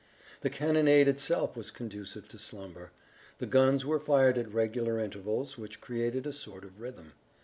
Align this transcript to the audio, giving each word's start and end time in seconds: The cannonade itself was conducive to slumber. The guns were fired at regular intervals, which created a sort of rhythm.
The 0.41 0.49
cannonade 0.49 1.07
itself 1.07 1.55
was 1.55 1.69
conducive 1.69 2.27
to 2.29 2.39
slumber. 2.39 2.91
The 3.37 3.45
guns 3.45 3.85
were 3.85 3.99
fired 3.99 4.39
at 4.39 4.51
regular 4.51 4.97
intervals, 4.99 5.59
which 5.59 5.79
created 5.79 6.25
a 6.25 6.33
sort 6.33 6.63
of 6.65 6.81
rhythm. 6.81 7.13